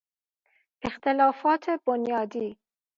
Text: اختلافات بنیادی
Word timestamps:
اختلافات 0.81 1.69
بنیادی 1.69 2.57